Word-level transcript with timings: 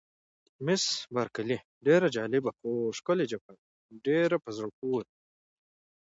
مس 0.65 0.83
بارکلي: 1.15 1.57
ډېره 1.85 2.07
جالبه، 2.15 2.51
خو 2.57 2.69
ښکلې 2.97 3.25
جبهه 3.31 3.53
ده، 3.57 3.63
ډېره 4.05 4.37
په 4.43 4.49
زړه 4.57 4.69
پورې 4.79 5.03
ده. 5.09 5.15